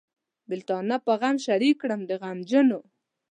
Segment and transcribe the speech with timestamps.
[0.49, 2.79] بېلتانه په غم شریک کړم د غمجنو.